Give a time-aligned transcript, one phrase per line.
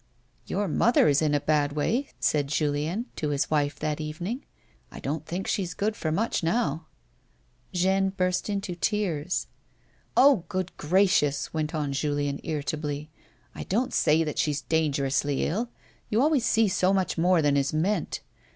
[0.47, 4.43] "Your mother is in a bad way," said Julien to his wife, that evening.
[4.91, 7.83] "I don't think she's good for much now." A WOMAN'S LIFE.
[7.83, 9.47] 149 Jeanne burst into tears.
[10.17, 13.11] "Oh, good gracious!" went on Julien irritably.
[13.53, 15.69] "I don't say that she is dangerously ill,
[16.09, 18.21] You always see so much more than is meant.